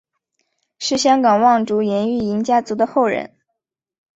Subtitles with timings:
[0.79, 3.35] 是香港望族颜玉莹家族的后人。